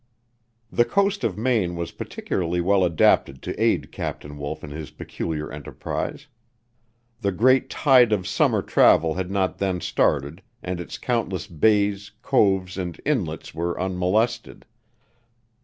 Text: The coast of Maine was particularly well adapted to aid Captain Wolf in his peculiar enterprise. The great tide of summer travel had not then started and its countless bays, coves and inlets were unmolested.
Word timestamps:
The 0.71 0.83
coast 0.83 1.23
of 1.23 1.37
Maine 1.37 1.75
was 1.75 1.91
particularly 1.91 2.59
well 2.59 2.83
adapted 2.83 3.43
to 3.43 3.61
aid 3.63 3.91
Captain 3.91 4.39
Wolf 4.39 4.63
in 4.63 4.71
his 4.71 4.89
peculiar 4.89 5.51
enterprise. 5.51 6.25
The 7.19 7.31
great 7.31 7.69
tide 7.69 8.11
of 8.11 8.25
summer 8.25 8.63
travel 8.63 9.13
had 9.13 9.29
not 9.29 9.59
then 9.59 9.79
started 9.79 10.41
and 10.63 10.79
its 10.81 10.97
countless 10.97 11.45
bays, 11.45 12.13
coves 12.23 12.79
and 12.79 12.99
inlets 13.05 13.53
were 13.53 13.79
unmolested. 13.79 14.65